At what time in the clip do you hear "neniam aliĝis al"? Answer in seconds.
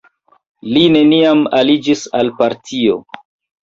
0.95-2.37